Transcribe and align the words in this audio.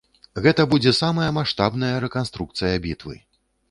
Гэта 0.45 0.65
будзе 0.71 0.93
самая 1.01 1.29
маштабная 1.39 1.95
рэканструкцыя 2.09 2.75
бітвы. 2.89 3.15